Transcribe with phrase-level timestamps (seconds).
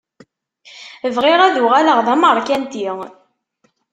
[1.15, 2.85] Bɣiɣ ad uɣaleɣ d ameṛkanti.